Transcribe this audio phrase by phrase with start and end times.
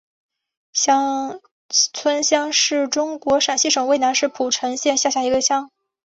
[0.73, 5.69] 翔村乡是中国陕西省渭南市蒲城县下辖的一个乡。